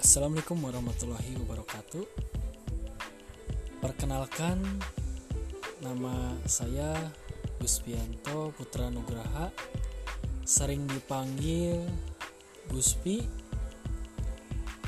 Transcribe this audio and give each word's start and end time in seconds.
Assalamualaikum 0.00 0.64
warahmatullahi 0.64 1.36
wabarakatuh. 1.44 2.08
Perkenalkan, 3.84 4.56
nama 5.84 6.40
saya 6.48 6.96
Guspianto 7.60 8.48
Putra 8.56 8.88
Nugraha, 8.88 9.52
sering 10.40 10.88
dipanggil 10.88 11.84
Guspi, 12.72 13.28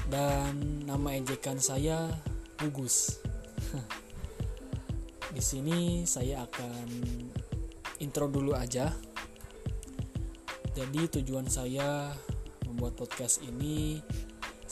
dan 0.09 0.81
nama 0.89 1.13
ejekan 1.21 1.61
saya 1.61 2.09
Gugus. 2.57 3.21
Di 5.37 5.45
sini 5.45 6.09
saya 6.09 6.49
akan 6.49 6.89
intro 8.01 8.33
dulu 8.33 8.57
aja. 8.57 8.89
Jadi 10.73 11.21
tujuan 11.21 11.53
saya 11.53 12.17
membuat 12.65 12.97
podcast 12.97 13.45
ini 13.45 14.01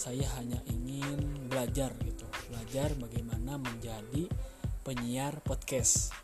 saya 0.00 0.24
hanya 0.40 0.56
ingin 0.64 1.44
belajar 1.52 1.92
gitu. 2.00 2.24
Belajar 2.48 2.96
bagaimana 2.96 3.60
menjadi 3.60 4.32
penyiar 4.80 5.44
podcast. 5.44 6.16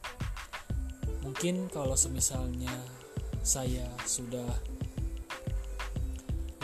Mungkin 1.20 1.68
kalau 1.68 1.92
semisalnya 1.92 2.72
saya 3.44 3.84
sudah 4.08 4.48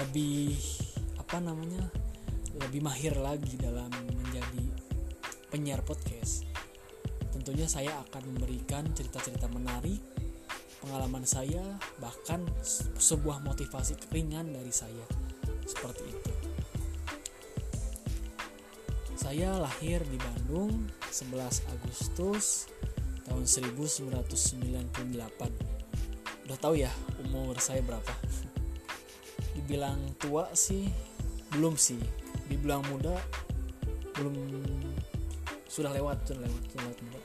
lebih 0.01 0.57
apa 1.21 1.37
namanya 1.37 1.85
lebih 2.57 2.81
mahir 2.81 3.13
lagi 3.21 3.61
dalam 3.61 3.93
menjadi 4.17 4.65
penyiar 5.53 5.85
podcast 5.85 6.49
tentunya 7.33 7.69
saya 7.69 7.97
akan 8.09 8.35
memberikan 8.35 8.89
cerita-cerita 8.93 9.47
menarik 9.53 10.01
pengalaman 10.81 11.25
saya 11.25 11.63
bahkan 12.03 12.45
sebuah 12.99 13.41
motivasi 13.47 13.97
keringan 14.09 14.53
dari 14.53 14.75
saya. 14.75 15.07
Seperti 15.63 16.05
itu 16.11 16.32
saya 19.33 19.65
lahir 19.65 20.05
di 20.13 20.21
Bandung 20.21 20.93
11 21.09 21.65
Agustus 21.73 22.69
tahun 23.25 23.49
1998. 23.49 25.09
Udah 26.45 26.59
tahu 26.61 26.77
ya 26.77 26.93
umur 27.25 27.57
saya 27.57 27.81
berapa? 27.81 28.13
Dibilang 29.57 29.97
tua 30.21 30.53
sih 30.53 30.85
belum 31.49 31.81
sih. 31.81 31.97
Dibilang 32.45 32.85
muda 32.93 33.17
belum 34.21 34.37
sudah 35.65 35.97
lewat, 35.97 36.29
sudah 36.29 36.45
lewat, 36.45 36.63
sudah 36.69 36.83
lewat 36.93 36.99
muda. 37.01 37.21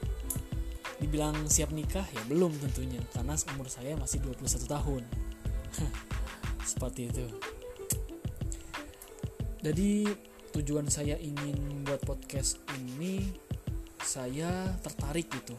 Dibilang 1.04 1.36
siap 1.52 1.76
nikah 1.76 2.08
ya 2.08 2.24
belum 2.32 2.56
tentunya 2.56 3.04
karena 3.12 3.36
umur 3.52 3.68
saya 3.68 4.00
masih 4.00 4.24
21 4.24 4.48
tahun. 4.64 5.04
Seperti 6.72 7.12
itu. 7.12 7.28
Jadi 9.60 10.08
tujuan 10.56 10.88
saya 10.88 11.20
ingin 11.20 11.58
membuat 11.60 12.04
podcast 12.08 12.62
ini 12.80 13.34
saya 14.00 14.72
tertarik 14.80 15.28
gitu. 15.28 15.58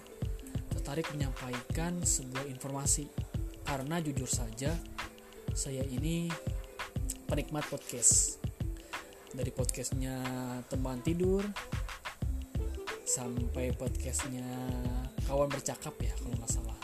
Tertarik 0.72 1.10
menyampaikan 1.12 2.00
sebuah 2.00 2.48
informasi. 2.48 3.08
Karena 3.66 4.00
jujur 4.00 4.24
saja 4.24 4.72
saya 5.52 5.84
ini 5.84 6.32
penikmat 7.28 7.68
podcast. 7.68 8.40
Dari 9.28 9.52
podcastnya 9.52 10.16
teman 10.72 11.04
tidur 11.04 11.44
sampai 13.04 13.76
podcastnya 13.76 14.48
kawan 15.28 15.52
bercakap 15.52 15.92
ya 16.00 16.12
kalau 16.16 16.32
nggak 16.40 16.48
salah. 16.48 16.78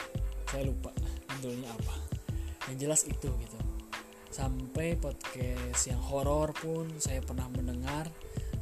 Saya 0.52 0.68
lupa 0.68 0.92
judulnya 1.40 1.72
apa. 1.72 1.96
Yang 2.68 2.76
jelas 2.84 3.02
itu 3.08 3.28
gitu 3.32 3.63
sampai 4.34 4.98
podcast 4.98 5.86
yang 5.86 6.02
horor 6.02 6.50
pun 6.50 6.90
saya 6.98 7.22
pernah 7.22 7.46
mendengar 7.54 8.10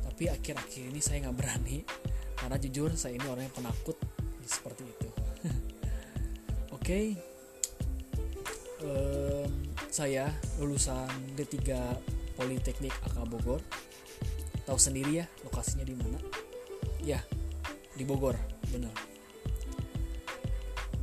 tapi 0.04 0.28
akhir-akhir 0.28 0.92
ini 0.92 1.00
saya 1.00 1.24
nggak 1.24 1.38
berani. 1.40 1.80
Karena 2.36 2.60
jujur 2.60 2.92
saya 2.92 3.16
ini 3.16 3.24
orang 3.24 3.48
yang 3.48 3.56
penakut 3.56 3.96
seperti 4.44 4.84
itu. 4.84 5.08
Oke. 6.76 6.76
Okay. 6.76 7.06
um, 8.84 9.50
saya 9.88 10.28
lulusan 10.60 11.08
D3 11.32 11.58
Politeknik 12.36 12.92
AK 13.08 13.24
Bogor. 13.24 13.64
Tahu 14.68 14.78
sendiri 14.78 15.24
ya 15.24 15.26
lokasinya 15.48 15.88
di 15.88 15.96
mana? 15.96 16.20
Ya 17.00 17.24
di 17.96 18.04
Bogor 18.04 18.36
benar. 18.68 18.92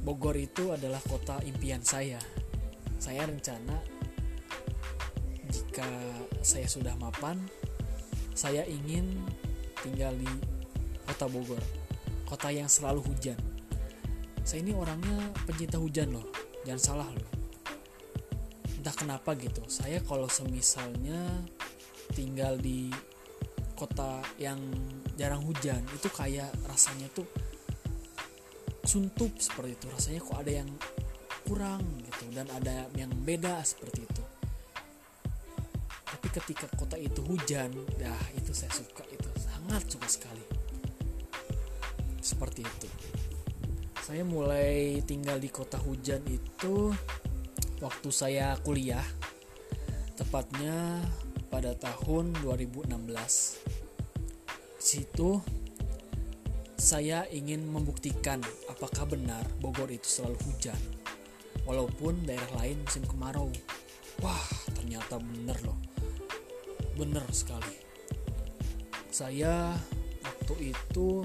Bogor 0.05 0.37
itu 0.37 0.69
adalah 0.69 1.01
kota 1.01 1.41
impian 1.43 1.81
saya. 1.81 2.21
Saya 3.01 3.25
rencana 3.25 3.98
jika 5.79 5.95
saya 6.43 6.67
sudah 6.67 6.91
mapan, 6.99 7.39
saya 8.35 8.67
ingin 8.67 9.15
tinggal 9.79 10.11
di 10.11 10.27
kota 11.07 11.23
Bogor, 11.31 11.63
kota 12.27 12.51
yang 12.51 12.67
selalu 12.67 12.99
hujan. 13.07 13.39
Saya 14.43 14.59
ini 14.59 14.75
orangnya 14.75 15.31
pencinta 15.47 15.79
hujan 15.79 16.11
loh, 16.11 16.27
jangan 16.67 16.83
salah 16.83 17.07
loh. 17.07 17.31
Entah 18.75 18.91
kenapa 18.91 19.39
gitu, 19.39 19.63
saya 19.71 20.03
kalau 20.03 20.27
semisalnya 20.27 21.47
tinggal 22.11 22.59
di 22.59 22.91
kota 23.79 24.19
yang 24.35 24.59
jarang 25.15 25.47
hujan, 25.47 25.79
itu 25.95 26.11
kayak 26.11 26.51
rasanya 26.67 27.07
tuh 27.15 27.27
suntup 28.83 29.31
seperti 29.39 29.79
itu. 29.79 29.87
Rasanya 29.95 30.19
kok 30.27 30.39
ada 30.43 30.51
yang 30.59 30.69
kurang 31.47 32.03
gitu 32.03 32.35
dan 32.35 32.51
ada 32.51 32.91
yang 32.99 33.15
beda 33.23 33.63
seperti 33.63 34.03
itu 34.03 34.08
tapi 36.29 36.53
ketika 36.53 36.69
kota 36.77 36.93
itu 36.93 37.25
hujan 37.25 37.73
dah 37.97 38.21
itu 38.37 38.53
saya 38.53 38.69
suka 38.69 39.01
itu 39.09 39.25
sangat 39.33 39.81
suka 39.89 40.05
sekali. 40.05 40.45
Seperti 42.21 42.61
itu. 42.61 42.89
Saya 44.05 44.21
mulai 44.21 45.01
tinggal 45.09 45.41
di 45.41 45.49
kota 45.49 45.81
hujan 45.81 46.21
itu 46.29 46.93
waktu 47.81 48.09
saya 48.13 48.53
kuliah 48.61 49.01
tepatnya 50.13 51.01
pada 51.49 51.73
tahun 51.73 52.37
2016 52.45 52.93
situ 54.77 55.41
saya 56.77 57.25
ingin 57.33 57.65
membuktikan 57.65 58.37
apakah 58.69 59.09
benar 59.09 59.49
Bogor 59.57 59.89
itu 59.89 60.05
selalu 60.05 60.37
hujan 60.45 60.77
walaupun 61.65 62.21
daerah 62.21 62.61
lain 62.61 62.77
musim 62.85 63.01
kemarau. 63.09 63.49
Wah 64.21 64.45
ternyata 64.77 65.17
bener 65.17 65.57
loh 65.65 65.88
bener 66.99 67.23
sekali. 67.31 67.79
Saya 69.07 69.71
waktu 70.19 70.75
itu 70.75 71.23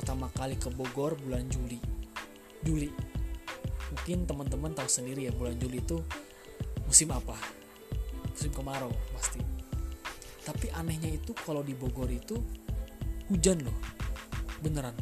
pertama 0.00 0.32
kali 0.32 0.56
ke 0.56 0.72
Bogor 0.72 1.20
bulan 1.20 1.44
Juli. 1.52 1.76
Juli. 2.64 2.88
Mungkin 3.92 4.24
teman-teman 4.24 4.72
tahu 4.72 4.88
sendiri 4.88 5.28
ya 5.28 5.32
bulan 5.36 5.60
Juli 5.60 5.84
itu 5.84 6.00
musim 6.88 7.12
apa? 7.12 7.36
Musim 8.32 8.48
kemarau 8.56 8.88
pasti. 9.12 9.44
Tapi 10.48 10.72
anehnya 10.72 11.12
itu 11.12 11.36
kalau 11.36 11.60
di 11.60 11.76
Bogor 11.76 12.08
itu 12.08 12.40
hujan 13.28 13.60
loh. 13.60 13.76
Beneran. 14.64 14.96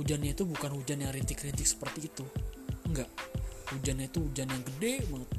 Hujannya 0.00 0.32
itu 0.32 0.48
bukan 0.48 0.72
hujan 0.72 1.04
yang 1.04 1.12
rintik-rintik 1.12 1.68
seperti 1.68 2.08
itu. 2.08 2.24
Enggak. 2.88 3.12
Hujannya 3.68 4.08
itu 4.08 4.24
hujan 4.24 4.48
yang 4.48 4.62
gede 4.64 5.04
banget. 5.12 5.30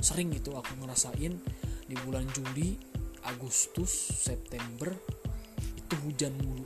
Sering 0.00 0.32
gitu 0.32 0.56
aku 0.56 0.72
ngerasain 0.80 1.36
di 1.90 1.98
bulan 2.06 2.22
Juli 2.30 2.78
Agustus 3.26 3.90
September 4.14 4.94
itu 5.74 5.94
hujan 6.06 6.30
mulu. 6.38 6.62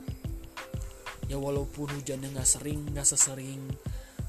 Ya 1.25 1.41
walaupun 1.41 1.89
hujannya 1.89 2.29
nggak 2.29 2.45
sering 2.45 2.85
nggak 2.93 3.09
sesering 3.09 3.65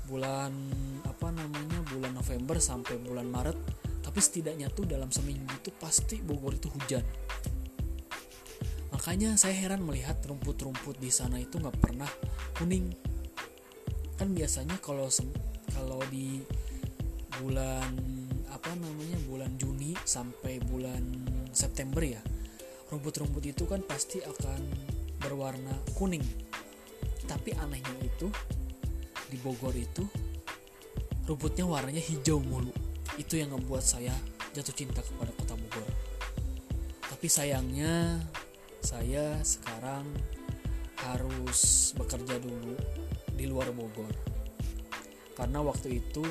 bulan 0.08 0.56
apa 1.04 1.28
namanya 1.28 1.84
bulan 1.92 2.16
November 2.16 2.56
sampai 2.56 2.96
bulan 2.96 3.28
Maret 3.28 3.58
tapi 4.00 4.18
setidaknya 4.22 4.72
tuh 4.72 4.88
dalam 4.88 5.12
seminggu 5.12 5.52
itu 5.60 5.68
pasti 5.76 6.24
Bogor 6.24 6.56
itu 6.56 6.72
hujan. 6.72 7.04
Makanya 8.96 9.36
saya 9.36 9.52
heran 9.52 9.84
melihat 9.84 10.16
rumput-rumput 10.24 10.96
di 10.96 11.12
sana 11.12 11.36
itu 11.36 11.60
nggak 11.60 11.76
pernah 11.76 12.08
kuning. 12.56 12.88
Kan 14.16 14.32
biasanya 14.32 14.80
kalau 14.80 15.12
kalau 15.76 16.00
di 16.08 16.40
bulan 17.36 18.15
apa 18.50 18.70
namanya 18.78 19.18
bulan 19.26 19.52
Juni 19.58 19.96
sampai 20.06 20.62
bulan 20.62 21.02
September 21.50 22.02
ya. 22.02 22.22
Rumput-rumput 22.92 23.42
itu 23.42 23.66
kan 23.66 23.82
pasti 23.82 24.22
akan 24.22 24.60
berwarna 25.18 25.74
kuning. 25.98 26.22
Tapi 27.26 27.50
anehnya 27.58 27.96
itu 28.06 28.30
di 29.26 29.36
Bogor 29.42 29.74
itu 29.74 30.06
rumputnya 31.26 31.66
warnanya 31.66 32.02
hijau 32.02 32.38
mulu. 32.38 32.70
Itu 33.18 33.34
yang 33.34 33.50
membuat 33.50 33.82
saya 33.82 34.14
jatuh 34.54 34.74
cinta 34.74 35.02
kepada 35.02 35.34
kota 35.34 35.58
Bogor. 35.58 35.90
Tapi 37.10 37.26
sayangnya 37.26 38.22
saya 38.78 39.42
sekarang 39.42 40.06
harus 41.02 41.90
bekerja 41.98 42.38
dulu 42.38 42.78
di 43.34 43.44
luar 43.50 43.74
Bogor. 43.74 44.14
Karena 45.34 45.60
waktu 45.60 46.00
itu 46.00 46.24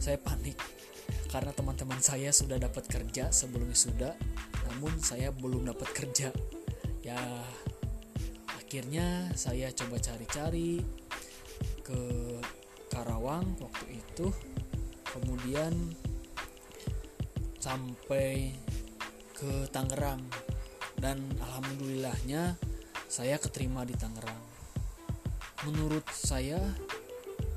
saya 0.00 0.16
panik 0.16 0.79
karena 1.30 1.54
teman-teman 1.54 2.02
saya 2.02 2.34
sudah 2.34 2.58
dapat 2.58 2.90
kerja 2.90 3.30
sebelum 3.30 3.70
sudah, 3.70 4.18
namun 4.66 4.90
saya 4.98 5.30
belum 5.30 5.70
dapat 5.70 5.88
kerja. 5.94 6.34
Ya 7.06 7.22
akhirnya 8.58 9.30
saya 9.38 9.70
coba 9.70 10.02
cari-cari 10.02 10.82
ke 11.86 12.02
Karawang 12.90 13.46
waktu 13.62 14.02
itu. 14.02 14.34
Kemudian 15.06 15.94
sampai 17.62 18.50
ke 19.30 19.70
Tangerang. 19.70 20.26
Dan 20.98 21.22
alhamdulillahnya 21.38 22.58
saya 23.06 23.38
keterima 23.38 23.86
di 23.86 23.94
Tangerang. 23.94 24.42
Menurut 25.62 26.10
saya 26.10 26.58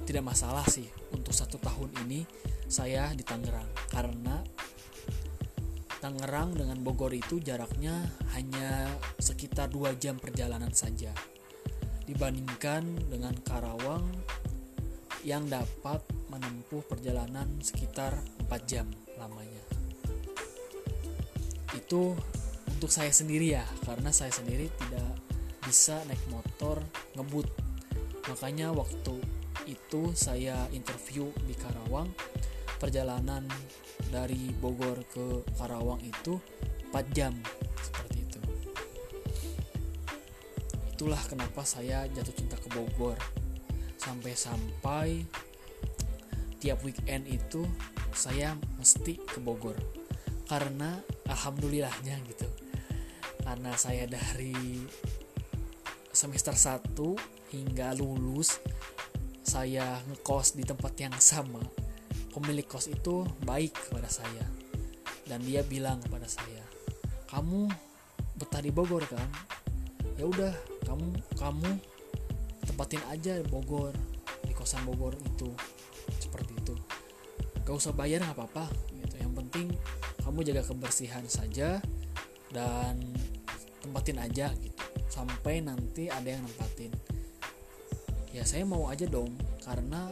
tidak 0.06 0.30
masalah 0.30 0.64
sih 0.70 0.86
untuk 1.10 1.34
satu 1.34 1.58
tahun 1.58 1.90
ini 2.06 2.53
saya 2.68 3.12
di 3.16 3.24
Tangerang. 3.26 3.70
Karena 3.90 4.40
Tangerang 6.04 6.52
dengan 6.52 6.84
Bogor 6.84 7.16
itu 7.16 7.40
jaraknya 7.40 7.96
hanya 8.36 8.92
sekitar 9.20 9.72
dua 9.72 9.96
jam 9.96 10.20
perjalanan 10.20 10.76
saja. 10.76 11.16
Dibandingkan 12.04 13.08
dengan 13.08 13.32
Karawang 13.40 14.04
yang 15.24 15.48
dapat 15.48 16.04
menempuh 16.28 16.84
perjalanan 16.84 17.48
sekitar 17.64 18.20
4 18.52 18.52
jam 18.68 18.88
lamanya. 19.16 19.64
Itu 21.72 22.20
untuk 22.68 22.92
saya 22.92 23.10
sendiri 23.16 23.56
ya 23.56 23.64
karena 23.88 24.12
saya 24.12 24.36
sendiri 24.36 24.68
tidak 24.76 25.16
bisa 25.64 26.04
naik 26.12 26.20
motor 26.28 26.84
ngebut. 27.16 27.48
Makanya 28.28 28.76
waktu 28.76 29.16
itu 29.68 30.12
saya 30.16 30.68
interview 30.72 31.30
di 31.48 31.56
Karawang. 31.56 32.12
Perjalanan 32.80 33.48
dari 34.12 34.52
Bogor 34.60 35.08
ke 35.08 35.48
Karawang 35.56 36.04
itu 36.04 36.36
4 36.92 37.16
jam 37.16 37.32
seperti 37.80 38.18
itu. 38.28 38.40
Itulah 40.94 41.22
kenapa 41.26 41.64
saya 41.64 42.04
jatuh 42.12 42.36
cinta 42.36 42.60
ke 42.60 42.68
Bogor. 42.76 43.16
Sampai-sampai 43.96 45.24
tiap 46.60 46.84
weekend 46.84 47.28
itu 47.32 47.64
saya 48.12 48.56
mesti 48.76 49.16
ke 49.16 49.40
Bogor. 49.40 49.80
Karena 50.44 51.00
alhamdulillahnya 51.32 52.20
gitu. 52.28 52.48
Karena 53.44 53.72
saya 53.80 54.04
dari 54.08 54.84
semester 56.12 56.54
1 56.54 56.94
hingga 57.56 57.96
lulus 57.98 58.60
saya 59.54 60.02
ngekos 60.10 60.58
di 60.58 60.66
tempat 60.66 60.98
yang 60.98 61.14
sama 61.22 61.62
pemilik 62.34 62.66
kos 62.66 62.90
itu 62.90 63.22
baik 63.46 63.78
kepada 63.78 64.10
saya 64.10 64.46
dan 65.30 65.46
dia 65.46 65.62
bilang 65.62 66.02
kepada 66.02 66.26
saya 66.26 66.66
kamu 67.30 67.70
betah 68.38 68.62
di 68.62 68.70
Bogor 68.70 69.02
kan? 69.10 69.26
Ya 70.18 70.30
udah 70.30 70.54
kamu 70.86 71.18
kamu 71.34 71.70
tempatin 72.70 73.02
aja 73.10 73.42
di 73.42 73.46
Bogor 73.50 73.94
di 74.46 74.54
kosan 74.54 74.86
Bogor 74.86 75.18
itu. 75.18 75.50
Seperti 76.22 76.54
itu. 76.54 76.78
Gak 77.66 77.74
usah 77.74 77.90
bayar 77.96 78.22
nggak 78.22 78.38
apa-apa 78.38 78.70
gitu. 78.94 79.16
Yang 79.18 79.34
penting 79.42 79.68
kamu 80.22 80.46
jaga 80.46 80.62
kebersihan 80.62 81.26
saja 81.26 81.82
dan 82.54 83.02
tempatin 83.82 84.22
aja 84.22 84.54
gitu. 84.62 84.84
Sampai 85.10 85.66
nanti 85.66 86.14
ada 86.14 86.30
yang 86.38 86.46
nempatin 86.46 86.94
ya 88.34 88.42
saya 88.42 88.66
mau 88.66 88.90
aja 88.90 89.06
dong 89.06 89.30
karena 89.62 90.10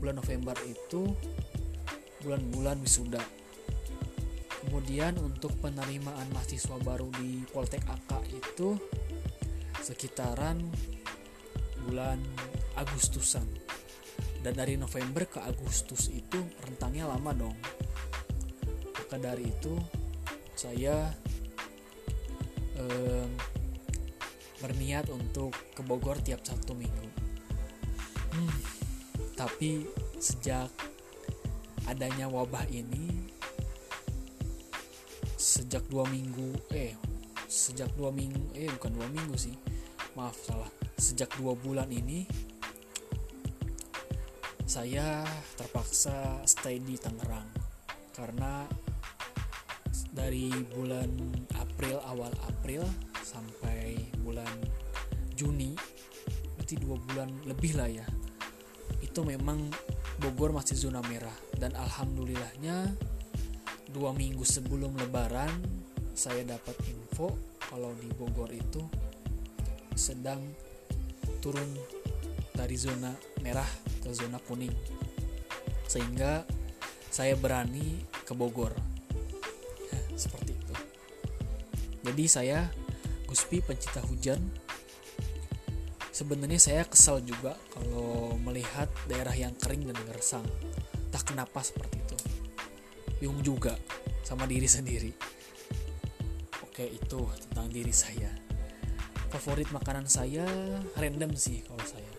bulan 0.00 0.16
November 0.16 0.56
itu 0.64 1.12
bulan-bulan 2.24 2.80
wisuda. 2.80 3.20
Kemudian 4.64 5.20
untuk 5.20 5.52
penerimaan 5.60 6.32
mahasiswa 6.32 6.80
baru 6.80 7.12
di 7.20 7.44
Poltek 7.52 7.84
AK 7.84 8.10
itu 8.32 8.78
sekitaran 9.84 10.64
bulan 11.84 12.16
Agustusan. 12.80 13.44
Dan 14.42 14.58
dari 14.58 14.74
November 14.80 15.28
ke 15.28 15.38
Agustus 15.44 16.08
itu 16.08 16.40
rentangnya 16.66 17.10
lama 17.10 17.30
dong. 17.36 17.56
Maka 18.96 19.16
dari 19.20 19.50
itu 19.50 19.76
saya 20.56 21.10
eh, 22.80 23.26
berniat 24.62 25.10
untuk 25.10 25.52
ke 25.74 25.82
Bogor 25.82 26.22
tiap 26.22 26.42
Sabtu 26.46 26.74
Minggu 26.74 27.21
Hmm, 28.32 28.56
tapi 29.36 29.84
sejak 30.16 30.72
adanya 31.84 32.32
wabah 32.32 32.64
ini, 32.72 33.28
sejak 35.36 35.84
dua 35.92 36.08
minggu, 36.08 36.56
eh, 36.72 36.96
sejak 37.44 37.92
dua 37.92 38.08
minggu, 38.08 38.56
eh 38.56 38.72
bukan 38.80 38.92
dua 38.96 39.08
minggu 39.12 39.36
sih, 39.36 39.52
maaf 40.16 40.32
salah, 40.48 40.72
sejak 40.96 41.28
dua 41.36 41.52
bulan 41.52 41.92
ini, 41.92 42.24
saya 44.64 45.28
terpaksa 45.60 46.40
stay 46.48 46.80
di 46.80 46.96
Tangerang. 46.96 47.52
Karena 48.16 48.64
dari 50.12 50.48
bulan 50.72 51.08
April 51.60 52.00
awal 52.08 52.32
April 52.48 52.84
sampai 53.20 53.96
bulan 54.24 54.48
Juni 55.36 55.76
berarti 56.54 56.76
dua 56.78 56.96
bulan 57.00 57.28
lebih 57.48 57.74
lah 57.80 57.88
ya 57.88 58.06
itu 59.12 59.20
memang 59.28 59.60
Bogor 60.24 60.56
masih 60.56 60.88
zona 60.88 61.04
merah. 61.04 61.36
Dan 61.52 61.76
alhamdulillahnya 61.76 62.96
dua 63.92 64.16
minggu 64.16 64.40
sebelum 64.40 64.96
lebaran 64.96 65.52
saya 66.16 66.40
dapat 66.48 66.72
info 66.88 67.36
kalau 67.68 67.92
di 68.00 68.08
Bogor 68.16 68.48
itu 68.48 68.80
sedang 69.92 70.40
turun 71.44 71.76
dari 72.56 72.72
zona 72.80 73.12
merah 73.44 73.68
ke 74.00 74.08
zona 74.16 74.40
kuning. 74.40 74.72
Sehingga 75.84 76.48
saya 77.12 77.36
berani 77.36 78.00
ke 78.24 78.32
Bogor. 78.32 78.72
Ya, 79.92 80.00
seperti 80.16 80.56
itu. 80.56 80.74
Jadi 82.00 82.24
saya 82.24 82.72
Guspi 83.28 83.60
pencinta 83.60 84.00
hujan 84.08 84.40
sebenarnya 86.12 86.60
saya 86.60 86.84
kesal 86.84 87.24
juga 87.24 87.56
kalau 87.72 88.36
melihat 88.36 88.86
daerah 89.08 89.32
yang 89.32 89.56
kering 89.56 89.88
dan 89.88 89.98
gersang. 90.06 90.44
Tak 91.08 91.32
kenapa 91.32 91.64
seperti 91.64 91.96
itu. 91.98 92.16
Bingung 93.18 93.40
juga 93.40 93.74
sama 94.20 94.44
diri 94.44 94.68
sendiri. 94.68 95.12
Oke 96.62 96.84
itu 96.84 97.20
tentang 97.48 97.72
diri 97.72 97.90
saya. 97.90 98.28
Favorit 99.32 99.72
makanan 99.72 100.04
saya 100.04 100.44
random 101.00 101.32
sih 101.32 101.64
kalau 101.64 101.84
saya. 101.88 102.12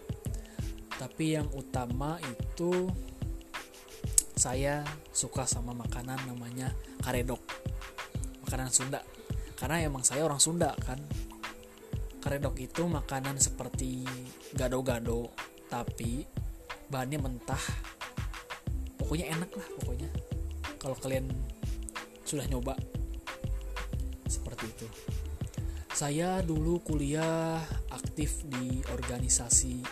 Tapi 0.97 1.37
yang 1.37 1.45
utama 1.53 2.17
itu 2.25 2.89
saya 4.33 4.81
suka 5.13 5.45
sama 5.45 5.77
makanan 5.77 6.17
namanya 6.25 6.73
karedok. 7.05 7.41
Makanan 8.49 8.73
Sunda. 8.73 9.01
Karena 9.53 9.85
emang 9.85 10.01
saya 10.01 10.25
orang 10.25 10.41
Sunda 10.41 10.73
kan 10.81 10.97
karedok 12.23 12.55
itu 12.63 12.87
makanan 12.87 13.35
seperti 13.35 14.07
gado-gado 14.55 15.27
tapi 15.67 16.23
bahannya 16.87 17.19
mentah. 17.19 17.59
Pokoknya 18.95 19.35
enak 19.35 19.51
lah 19.51 19.67
pokoknya. 19.83 20.09
Kalau 20.79 20.95
kalian 20.95 21.27
sudah 22.23 22.47
nyoba 22.47 22.79
seperti 24.23 24.71
itu. 24.71 24.87
Saya 25.91 26.39
dulu 26.39 26.79
kuliah 26.79 27.59
aktif 27.91 28.47
di 28.47 28.79
organisasi 28.87 29.83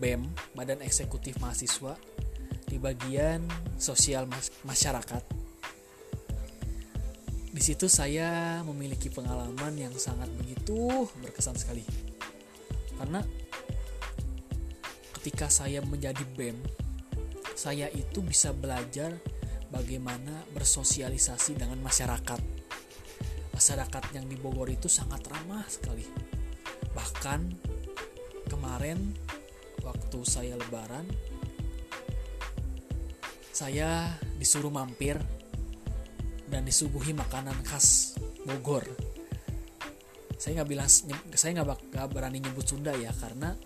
BEM 0.00 0.24
Badan 0.56 0.80
Eksekutif 0.80 1.36
Mahasiswa 1.44 1.94
di 2.64 2.80
bagian 2.80 3.44
sosial 3.76 4.24
masyarakat 4.64 5.33
situ 7.64 7.88
saya 7.88 8.60
memiliki 8.60 9.08
pengalaman 9.08 9.72
yang 9.72 9.96
sangat 9.96 10.28
begitu 10.36 11.08
berkesan 11.24 11.56
sekali. 11.56 11.80
Karena 13.00 13.24
ketika 15.16 15.48
saya 15.48 15.80
menjadi 15.80 16.20
BEM, 16.36 16.60
saya 17.56 17.88
itu 17.88 18.20
bisa 18.20 18.52
belajar 18.52 19.16
bagaimana 19.72 20.44
bersosialisasi 20.52 21.56
dengan 21.56 21.80
masyarakat. 21.80 22.44
Masyarakat 23.56 24.04
yang 24.12 24.28
di 24.28 24.36
Bogor 24.36 24.68
itu 24.68 24.92
sangat 24.92 25.24
ramah 25.32 25.64
sekali. 25.64 26.04
Bahkan 26.92 27.40
kemarin 28.52 29.16
waktu 29.80 30.20
saya 30.28 30.60
lebaran 30.60 31.08
saya 33.54 34.20
disuruh 34.36 34.68
mampir 34.68 35.16
dan 36.54 36.62
disuguhi 36.62 37.10
makanan 37.10 37.66
khas 37.66 38.14
Bogor. 38.46 38.86
Saya 40.38 40.62
nggak 40.62 40.70
bilang, 40.70 40.86
saya 41.34 41.50
nggak 41.58 42.06
berani 42.14 42.38
nyebut 42.38 42.62
Sunda 42.62 42.94
ya 42.94 43.10
karena 43.10 43.58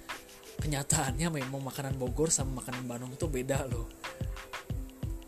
kenyataannya 0.64 1.28
memang 1.28 1.68
makanan 1.68 2.00
Bogor 2.00 2.32
sama 2.32 2.64
makanan 2.64 2.88
Bandung 2.88 3.12
itu 3.12 3.28
beda 3.28 3.68
loh. 3.68 3.84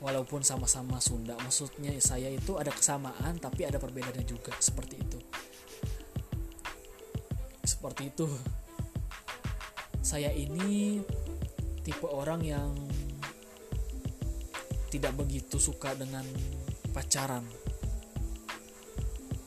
walaupun 0.01 0.41
sama-sama 0.41 0.97
Sunda 0.97 1.37
maksudnya 1.45 1.93
saya 2.01 2.33
itu 2.33 2.57
ada 2.57 2.73
kesamaan 2.73 3.37
tapi 3.37 3.69
ada 3.69 3.77
perbedaannya 3.77 4.25
juga 4.25 4.57
seperti 4.57 4.97
itu 4.97 5.21
seperti 7.69 8.09
itu 8.09 8.25
saya 10.01 10.33
ini 10.33 11.05
tipe 11.85 12.09
orang 12.09 12.41
yang 12.41 12.73
tidak 14.89 15.13
begitu 15.21 15.61
suka 15.61 15.93
dengan 15.93 16.25
pacaran. 16.91 17.47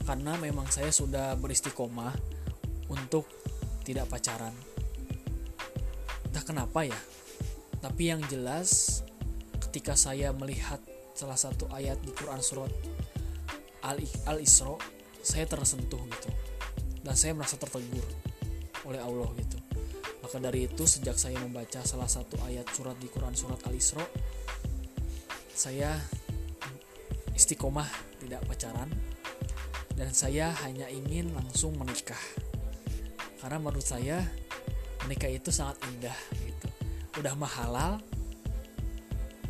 Karena 0.03 0.35
memang 0.35 0.67
saya 0.67 0.91
sudah 0.91 1.35
beristiqomah 1.39 2.11
untuk 2.91 3.27
tidak 3.87 4.11
pacaran. 4.11 4.51
Entah 6.27 6.43
kenapa 6.43 6.83
ya 6.87 6.99
tapi 7.83 8.07
yang 8.07 8.23
jelas 8.31 9.03
ketika 9.59 9.99
saya 9.99 10.31
melihat 10.31 10.79
salah 11.11 11.35
satu 11.35 11.67
ayat 11.67 11.99
di 11.99 12.15
Quran 12.15 12.39
surat 12.39 12.71
Al-Isra 14.23 14.79
saya 15.19 15.43
tersentuh 15.43 15.99
gitu. 15.99 16.29
Dan 17.03 17.19
saya 17.19 17.35
merasa 17.35 17.59
tertegur 17.59 18.07
oleh 18.87 19.03
Allah 19.03 19.27
gitu. 19.35 19.59
Maka 20.23 20.39
dari 20.39 20.71
itu 20.71 20.87
sejak 20.87 21.19
saya 21.19 21.35
membaca 21.43 21.83
salah 21.83 22.07
satu 22.07 22.39
ayat 22.47 22.63
surat 22.71 22.95
di 23.03 23.11
Quran 23.11 23.35
surat 23.35 23.59
Al-Isra 23.67 24.07
saya 25.51 25.99
istiqomah 27.33 27.89
tidak 28.21 28.41
pacaran. 28.47 28.89
Dan 29.93 30.09
saya 30.09 30.49
hanya 30.65 30.89
ingin 30.89 31.29
langsung 31.37 31.77
menikah. 31.77 32.19
Karena 33.37 33.61
menurut 33.61 33.85
saya 33.85 34.23
menikah 35.05 35.29
itu 35.29 35.51
sangat 35.51 35.77
indah 35.91 36.17
gitu. 36.39 36.67
Udah 37.21 37.35
mahalal 37.37 38.01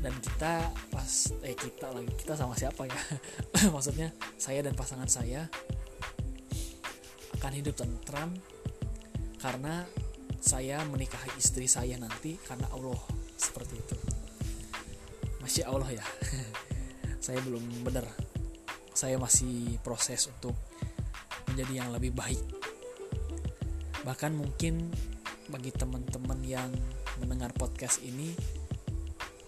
dan 0.03 0.11
kita 0.19 0.67
pas 0.91 1.31
eh 1.47 1.55
kita 1.55 1.95
lagi 1.95 2.11
kita 2.19 2.35
sama 2.35 2.59
siapa 2.59 2.83
ya? 2.83 2.99
Maksudnya 3.75 4.11
saya 4.35 4.59
dan 4.59 4.75
pasangan 4.75 5.07
saya 5.07 5.47
akan 7.39 7.53
hidup 7.55 7.79
tentram 7.79 8.35
karena 9.39 9.87
saya 10.43 10.83
menikahi 10.91 11.39
istri 11.39 11.71
saya 11.71 11.95
nanti 11.95 12.35
karena 12.43 12.67
Allah 12.75 12.99
seperti 13.39 13.79
itu. 13.79 13.95
Masih 15.39 15.63
Allah 15.67 15.87
ya 15.91 16.03
saya 17.23 17.39
belum 17.39 17.87
benar 17.87 18.03
saya 18.91 19.15
masih 19.15 19.79
proses 19.79 20.27
untuk 20.27 20.53
menjadi 21.47 21.79
yang 21.79 21.89
lebih 21.95 22.11
baik 22.11 22.43
bahkan 24.03 24.35
mungkin 24.35 24.91
bagi 25.47 25.71
teman-teman 25.71 26.43
yang 26.43 26.67
mendengar 27.23 27.55
podcast 27.55 28.03
ini 28.03 28.35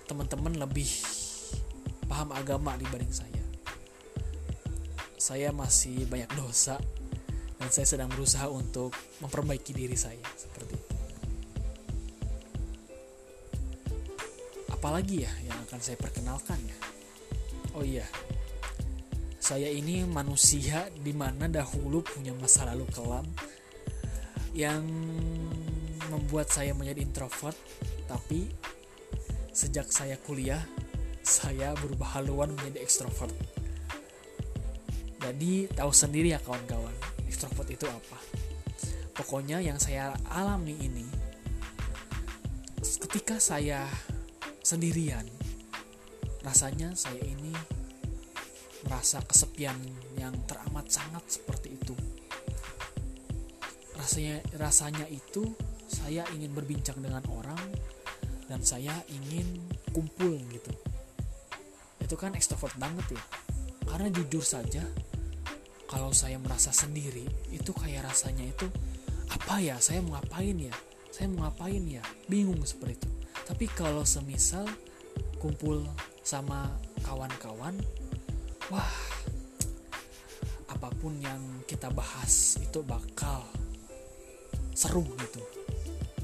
teman-teman 0.08 0.56
lebih 0.56 0.88
paham 2.06 2.30
agama 2.32 2.78
dibanding 2.78 3.12
saya. 3.12 3.44
Saya 5.18 5.50
masih 5.50 6.06
banyak 6.06 6.30
dosa 6.38 6.78
dan 7.58 7.70
saya 7.74 7.88
sedang 7.90 8.10
berusaha 8.14 8.46
untuk 8.46 8.94
memperbaiki 9.26 9.74
diri 9.74 9.98
saya 9.98 10.22
seperti 10.38 10.78
itu. 10.78 10.96
Apalagi 14.70 15.26
ya 15.26 15.34
yang 15.50 15.58
akan 15.66 15.80
saya 15.82 15.98
perkenalkan 15.98 16.62
ya? 16.62 16.78
Oh 17.76 17.84
iya, 17.84 18.08
saya 19.38 19.68
ini 19.68 20.08
manusia 20.08 20.88
di 20.96 21.12
mana 21.12 21.52
dahulu 21.52 22.00
punya 22.00 22.32
masa 22.40 22.64
lalu 22.72 22.88
kelam 22.96 23.28
yang 24.56 24.82
membuat 26.08 26.48
saya 26.48 26.72
menjadi 26.72 27.04
introvert, 27.04 27.60
tapi 28.08 28.48
Sejak 29.56 29.88
saya 29.88 30.20
kuliah, 30.20 30.60
saya 31.24 31.72
berubah 31.80 32.20
haluan 32.20 32.52
menjadi 32.60 32.84
ekstrovert. 32.84 33.32
Jadi 35.24 35.72
tahu 35.72 35.96
sendiri 35.96 36.36
ya 36.36 36.44
kawan-kawan, 36.44 36.92
ekstrovert 37.24 37.72
itu 37.72 37.88
apa. 37.88 38.20
Pokoknya 39.16 39.64
yang 39.64 39.80
saya 39.80 40.12
alami 40.28 40.76
ini, 40.76 41.08
ketika 42.84 43.40
saya 43.40 43.88
sendirian, 44.60 45.24
rasanya 46.46 46.94
saya 46.94 47.26
ini 47.26 47.50
merasa 48.86 49.18
kesepian 49.26 49.76
yang 50.14 50.32
teramat 50.46 50.86
sangat 50.94 51.26
seperti 51.26 51.74
itu. 51.74 51.98
Rasanya 53.98 54.46
rasanya 54.62 55.10
itu 55.10 55.58
saya 55.90 56.22
ingin 56.38 56.54
berbincang 56.54 57.02
dengan 57.02 57.26
orang 57.34 57.58
dan 58.46 58.62
saya 58.62 58.94
ingin 59.10 59.58
kumpul 59.90 60.38
gitu. 60.54 60.74
Itu 61.98 62.14
kan 62.14 62.38
ekstrovert 62.38 62.78
banget 62.78 63.18
ya. 63.18 63.24
Karena 63.90 64.14
jujur 64.14 64.46
saja 64.46 64.86
kalau 65.90 66.14
saya 66.14 66.38
merasa 66.38 66.70
sendiri 66.70 67.26
itu 67.50 67.74
kayak 67.74 68.06
rasanya 68.06 68.46
itu 68.46 68.70
apa 69.34 69.58
ya 69.58 69.82
saya 69.82 70.06
mau 70.06 70.22
ngapain 70.22 70.62
ya? 70.62 70.76
Saya 71.10 71.26
mau 71.34 71.50
ngapain 71.50 71.82
ya? 71.90 72.06
Bingung 72.30 72.62
seperti 72.62 73.02
itu. 73.02 73.10
Tapi 73.50 73.66
kalau 73.74 74.06
semisal 74.06 74.70
kumpul 75.46 75.86
sama 76.26 76.66
kawan-kawan 77.06 77.78
wah 78.74 78.98
apa 80.74 80.90
pun 80.98 81.14
yang 81.22 81.38
kita 81.70 81.94
bahas 81.94 82.58
itu 82.58 82.82
bakal 82.82 83.46
seru 84.74 85.06
gitu. 85.06 85.40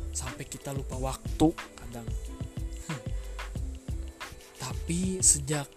Sampai 0.09 0.49
kita 0.49 0.73
lupa 0.73 0.97
waktu 0.97 1.53
kadang. 1.53 2.09
Tapi 4.57 5.21
sejak 5.21 5.69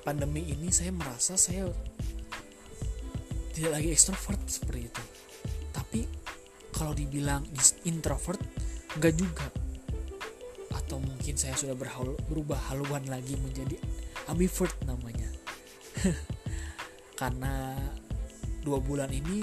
pandemi 0.00 0.48
ini 0.48 0.72
saya 0.72 0.88
merasa 0.90 1.36
saya 1.36 1.68
tidak 3.52 3.76
lagi 3.76 3.88
ekstrovert 3.92 4.40
seperti 4.48 4.88
itu. 4.88 5.04
Tapi 5.76 6.00
kalau 6.72 6.96
dibilang 6.96 7.44
introvert 7.84 8.40
enggak 8.96 9.12
juga 9.12 9.67
atau 10.72 11.00
mungkin 11.00 11.34
saya 11.36 11.56
sudah 11.56 11.76
berhalu, 11.76 12.16
berubah 12.28 12.58
haluan 12.72 13.04
lagi 13.08 13.36
menjadi 13.40 13.76
ambivert 14.28 14.74
namanya. 14.84 15.28
Karena 17.20 17.74
dua 18.62 18.78
bulan 18.78 19.10
ini 19.10 19.42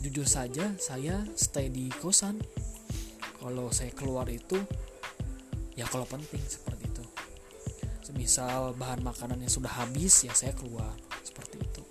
jujur 0.00 0.28
saja 0.28 0.72
saya 0.76 1.24
stay 1.34 1.72
di 1.72 1.90
kosan. 2.00 2.40
Kalau 3.40 3.68
saya 3.68 3.92
keluar 3.92 4.24
itu 4.32 4.56
ya 5.76 5.84
kalau 5.90 6.08
penting 6.08 6.40
seperti 6.44 6.88
itu. 6.88 7.04
Semisal 8.00 8.72
bahan 8.78 9.04
makanan 9.04 9.44
yang 9.44 9.52
sudah 9.52 9.68
habis 9.68 10.24
ya 10.24 10.32
saya 10.32 10.56
keluar 10.56 10.96
seperti 11.20 11.60
itu. 11.60 11.82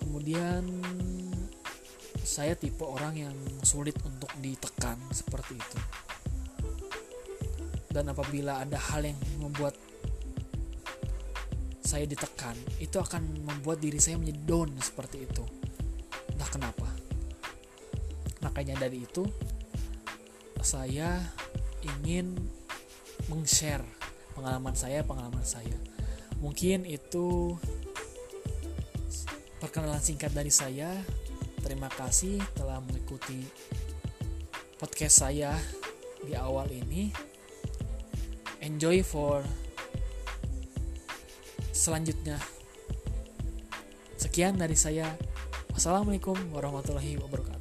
Kemudian 0.00 0.64
saya 2.22 2.54
tipe 2.54 2.86
orang 2.86 3.18
yang 3.18 3.36
sulit 3.66 3.98
untuk 4.06 4.30
ditekan 4.38 4.98
seperti 5.10 5.58
itu. 5.58 5.78
Dan 7.92 8.08
apabila 8.08 8.64
ada 8.64 8.78
hal 8.78 9.04
yang 9.04 9.18
membuat 9.36 9.76
saya 11.82 12.08
ditekan 12.08 12.56
itu 12.80 12.96
akan 12.96 13.20
membuat 13.44 13.84
diri 13.84 14.00
saya 14.00 14.16
menjadi 14.16 14.40
down 14.48 14.70
seperti 14.80 15.28
itu. 15.28 15.44
Entah 16.32 16.48
kenapa. 16.48 16.88
Makanya 18.40 18.80
dari 18.80 19.04
itu 19.04 19.28
saya 20.64 21.20
ingin 21.84 22.38
meng-share 23.28 23.84
pengalaman 24.32 24.72
saya 24.72 25.04
pengalaman 25.04 25.44
saya. 25.44 25.76
Mungkin 26.40 26.88
itu 26.88 27.54
perkenalan 29.60 30.00
singkat 30.02 30.32
dari 30.32 30.50
saya 30.50 30.90
terima 31.62 31.88
kasih 31.88 32.42
telah 32.58 32.82
mengikuti 32.82 33.46
podcast 34.82 35.22
saya 35.22 35.54
di 36.26 36.34
awal 36.34 36.66
ini. 36.74 37.14
Enjoy 38.62 39.02
for 39.02 39.42
selanjutnya. 41.70 42.38
Sekian 44.18 44.58
dari 44.58 44.74
saya. 44.78 45.10
Wassalamualaikum 45.72 46.36
warahmatullahi 46.52 47.16
wabarakatuh 47.16 47.51